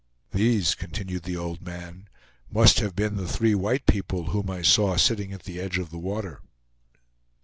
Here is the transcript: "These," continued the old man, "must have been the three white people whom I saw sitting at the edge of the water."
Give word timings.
"These," 0.31 0.73
continued 0.73 1.21
the 1.21 1.37
old 1.37 1.61
man, 1.61 2.09
"must 2.49 2.79
have 2.79 2.95
been 2.95 3.17
the 3.17 3.27
three 3.27 3.53
white 3.53 3.85
people 3.85 4.31
whom 4.31 4.49
I 4.49 4.63
saw 4.63 4.95
sitting 4.95 5.31
at 5.31 5.43
the 5.43 5.59
edge 5.59 5.77
of 5.77 5.91
the 5.91 5.99
water." 5.99 6.41